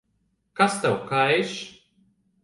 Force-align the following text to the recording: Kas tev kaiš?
Kas 0.57 0.73
tev 0.81 0.95
kaiš? 1.09 1.51